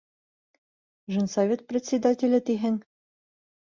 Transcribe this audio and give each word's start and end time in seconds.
Женсовет 1.17 1.63
председателе 1.71 2.43
тиһең? 2.53 2.85